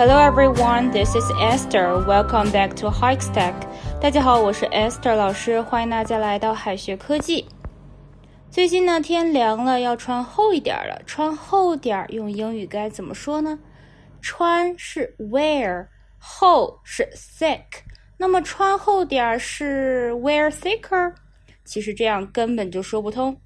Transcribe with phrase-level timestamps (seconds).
[0.00, 2.02] Hello everyone, this is Esther.
[2.06, 3.52] Welcome back to Hikestack.
[4.00, 7.46] 大家好，我是 Esther 老师，欢迎大家来到海学科技。
[8.50, 11.02] 最近呢，天凉了，要穿厚一点了。
[11.04, 13.58] 穿厚点儿，用英语该怎么说呢？
[14.22, 17.82] 穿是 wear，厚是 thick。
[18.16, 21.12] 那么穿厚点儿是 wear thicker。
[21.66, 23.38] 其实这样根本就说不通。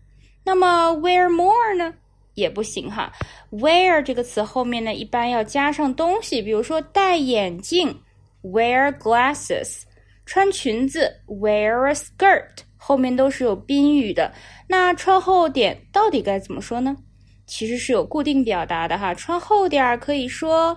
[0.44, 1.94] 那么 wear more 呢？
[2.34, 3.12] 也不行哈。
[3.50, 7.94] wear 这个词后面呢，一般要加上东西，比如说戴眼镜
[8.42, 9.82] ，wear glasses；
[10.26, 12.62] 穿裙子，wear a skirt。
[12.76, 14.30] 后面都是有宾语的。
[14.68, 16.94] 那穿厚点到底该怎么说呢？
[17.46, 19.14] 其实是有固定表达的哈。
[19.14, 20.76] 穿厚点儿可以说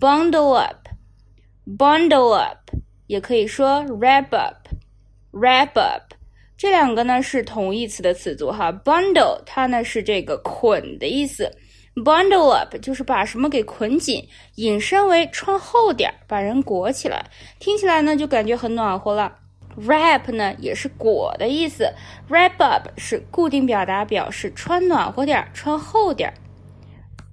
[0.00, 2.58] bundle up，bundle up，
[3.06, 6.15] 也可以说 wrap up，wrap up。
[6.56, 11.50] 这两个呢是同义词的词组哈，bundle 它呢是这个捆的意思
[11.96, 17.24] ，bundle up 就是把什么给捆紧，引申为穿厚点儿，把人裹起来，
[17.58, 19.36] 听起来呢就感觉很暖和了。
[19.80, 21.92] wrap 呢也是裹的意思
[22.30, 26.34] ，wrap up 是固定表达，表示穿暖和点儿，穿厚点儿。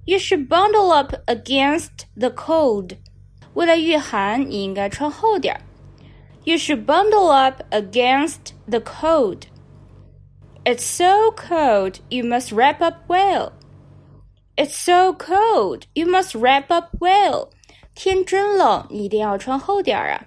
[0.04, 2.90] You should bundle up against the cold，
[3.54, 5.60] 为了御寒，你应该穿厚点儿。
[6.43, 9.47] You should bundle up against the cold.
[10.65, 13.53] It's so cold, you must wrap up well.
[14.55, 17.49] It's so cold, you must wrap up well.
[17.95, 20.25] 天真冷，你一定要穿厚点儿啊。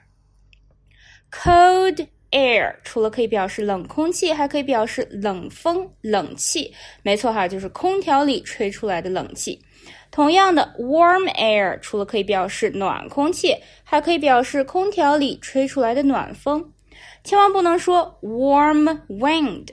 [1.30, 6.74] Cold air 除了可以表示冷空气，还可以表示冷风、冷气。
[7.02, 9.62] 没错哈，就是空调里吹出来的冷气。
[10.11, 16.71] 同样的，warm air 除了可以表示暖空气，还可以表示空调里吹出来的暖风。
[17.23, 19.67] 千万不能说 warm wind。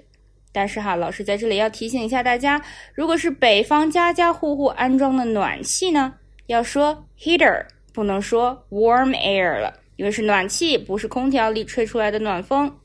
[0.53, 2.63] 但是哈，老师在这里要提醒一下大家，
[2.95, 6.15] 如果是北方家家户户安装的暖气呢，
[6.47, 12.79] 要说 heater，不能说 warm air 了，因为是暖气，不是空调里吹出来的暖风。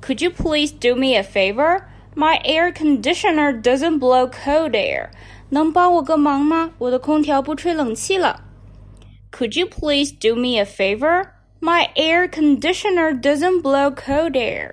[0.00, 1.82] Could you please do me a favor?
[2.14, 5.08] My air conditioner doesn't blow cold air.
[5.54, 6.72] 能帮我个忙吗？
[6.78, 8.40] 我的空调不吹冷气了。
[9.30, 11.26] Could you please do me a favor?
[11.60, 14.72] My air conditioner doesn't blow cold air.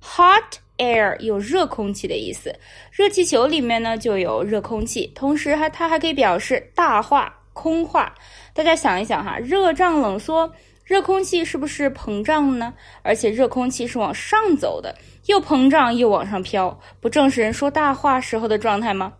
[0.00, 2.58] Hot air 有热空气的意思，
[2.90, 8.14] 热气球里面呢就有热空气，同时还它还可以表示大话、空话。
[8.54, 10.50] 大家想一想哈，热胀冷缩，
[10.82, 12.72] 热空气是不是膨胀呢？
[13.02, 14.96] 而且热空气是往上走的，
[15.26, 19.12] 又膨胀又往上飘，不正是人说大话时候的状态吗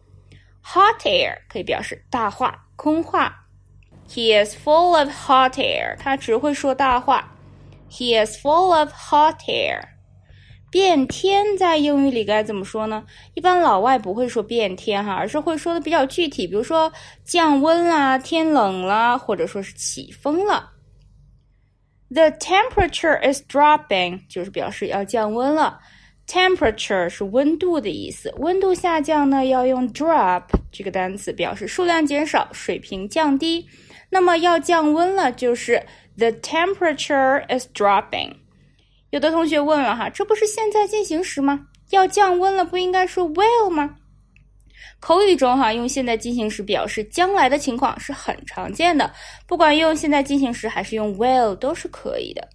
[0.72, 3.46] ？Hot air 可以表示大话、空话。
[4.08, 5.96] He is full of hot air。
[5.98, 7.34] 他只会说大话。
[7.90, 9.80] He is full of hot air。
[10.70, 13.06] 变天在英语里该怎么说呢？
[13.32, 16.92] 一般老外不会说变天哈，而是会说的比较具体，比如说
[17.24, 20.72] 降温啦、天冷啦，或者说是起风了。
[22.10, 25.80] The temperature is dropping，就是表示要降温了。
[26.28, 33.66] Temperature 是温度的意思，温度下降呢要用 drop 这个单词表示数量减少、水平降低。
[34.10, 35.82] 那么要降温了，就是
[36.18, 38.30] the temperature is dropping。
[39.08, 41.66] 有的同学问了哈，这不是现在进行时吗？
[41.90, 43.96] 要降温了，不应该说 will 吗？
[45.00, 49.10] 口语中哈用现在进行时表示将来的情况是很常见的，
[49.46, 52.46] 不管用现在进行时还是用 will 都是可以的。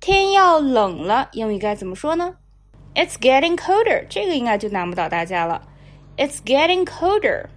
[0.00, 2.34] 天要冷了，英语该怎么说呢
[2.95, 5.67] ？It's getting colder，这个应该就难不倒大家了。
[6.17, 7.47] It's getting colder.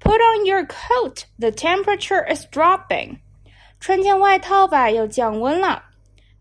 [0.00, 1.24] Put on your coat.
[1.38, 3.18] The temperature is dropping.
[3.80, 5.84] 穿件外套吧，要降温了。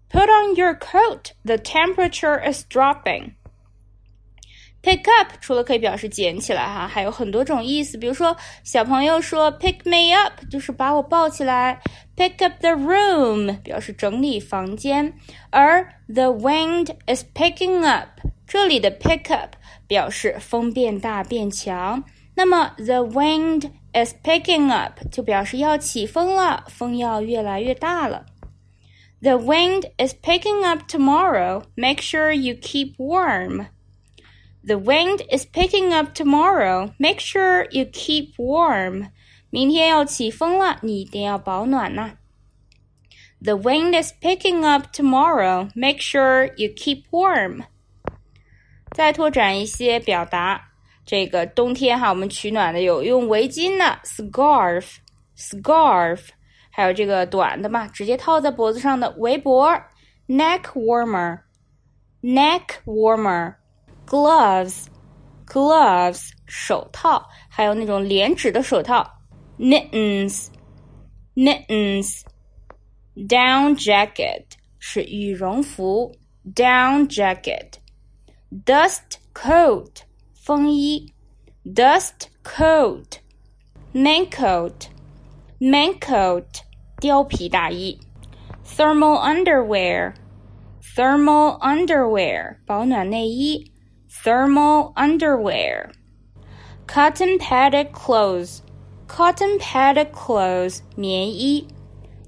[0.10, 1.32] Put on your coat.
[1.44, 3.34] The temperature is dropping.
[4.82, 7.98] Pick up 除了可以表示捡起来哈，还有很多种意思。
[7.98, 11.80] 比如说，小朋友说 “pick me up” 就是把我抱起来；“
[12.16, 15.12] pick up the room” 表示整理房间。
[15.50, 18.10] 而 “the wind is picking up”
[18.46, 19.56] 这里的 “pick up”
[19.88, 22.04] 表示风变大变强。
[22.36, 28.28] 那么 “the wind is picking up” 就表示要起风了，风要越来越大了。
[29.22, 31.64] The wind is picking up tomorrow.
[31.74, 33.66] Make sure you keep warm.
[34.66, 36.92] The wind is picking up tomorrow.
[36.98, 39.12] Make sure you keep warm.
[39.52, 42.14] 明天要起风了，你一定要保暖呐。
[43.42, 45.70] The wind is picking up tomorrow.
[45.76, 47.66] Make sure you keep warm.
[48.92, 50.70] 再拓展一些表达，
[51.06, 56.22] 这个冬天哈，我们取暖的有用围巾的 scarf，scarf，
[56.72, 59.80] 还有这个短的嘛，直接套在脖子上的围脖
[60.28, 63.54] neck warmer，neck warmer。
[64.10, 69.10] gloves，gloves 手套，还有那种连指的手套
[69.58, 70.48] mittens
[71.36, 72.22] mittens
[73.16, 74.46] down jacket
[74.80, 76.14] 是羽绒服，
[76.54, 77.74] down jacket
[78.66, 80.02] dust coat
[80.34, 81.14] 风衣，
[81.64, 83.20] dust coat
[83.94, 84.88] main coat
[85.60, 86.46] main coat
[87.00, 88.00] 貂皮大衣，
[88.66, 90.14] thermal underwear
[90.96, 93.72] thermal underwear 保暖内衣
[94.10, 95.92] ，thermal underwear
[96.88, 98.62] cotton padded clothes
[99.08, 101.68] cotton padded clothes 棉衣，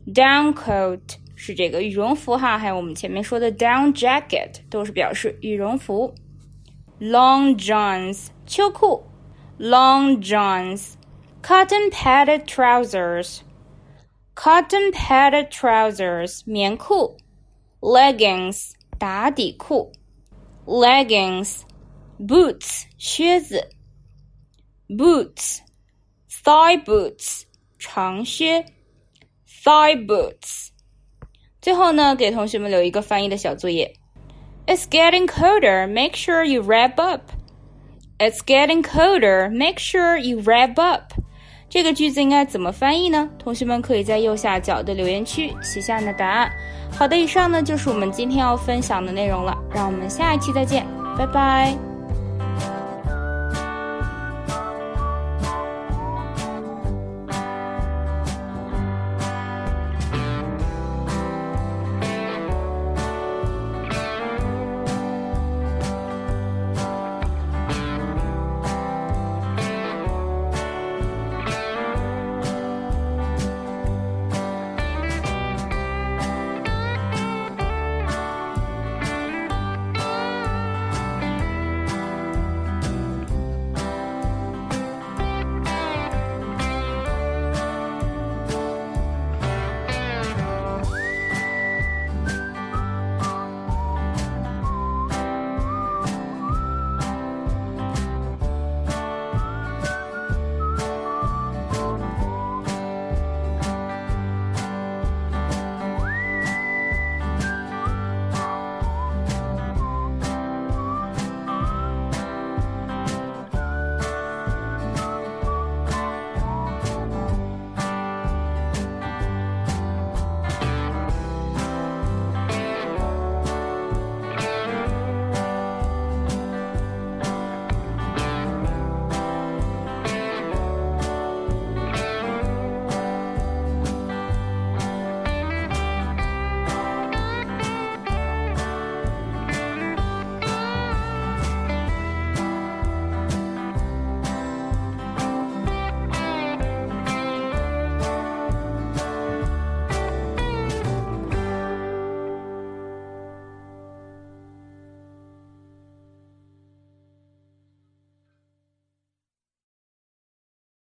[0.07, 6.13] down coat 是这个羽绒服哈，还有我们前面说的 down jacket 都是表示羽绒服。
[6.99, 9.03] long johns 秋裤，
[9.59, 10.93] long johns
[11.43, 13.41] cotton padded trousers
[14.35, 17.17] cotton padded trousers 棉裤，
[17.79, 19.91] leggings 打底裤，
[20.65, 21.59] leggings
[22.26, 23.68] boots 靴子
[24.88, 25.58] ，boots
[26.44, 27.42] thigh boots
[27.78, 28.64] 长靴
[29.64, 30.68] ，thigh boots。
[31.60, 33.94] 最后呢，给同学们留一个翻译的小作业。
[34.66, 35.88] It's getting colder.
[35.88, 37.30] Make sure you wrap up.
[38.18, 39.50] It's getting colder.
[39.50, 41.12] Make sure you wrap up.
[41.68, 43.30] 这个句子应该怎么翻译呢？
[43.38, 46.52] 同学们可以在右下角的留言区写下你的答案。
[46.92, 49.56] 好的，以上呢就是我们今天要分享的内容了。
[49.74, 50.86] 让我们下一期再见，
[51.16, 51.91] 拜拜。